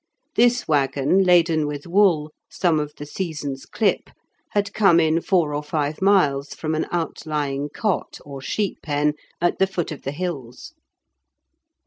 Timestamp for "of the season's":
2.79-3.67